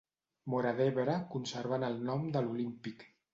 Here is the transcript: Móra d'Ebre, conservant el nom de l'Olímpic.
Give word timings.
Móra 0.53 0.71
d'Ebre, 0.79 1.17
conservant 1.35 1.87
el 1.89 2.01
nom 2.09 2.25
de 2.39 2.43
l'Olímpic. 2.49 3.07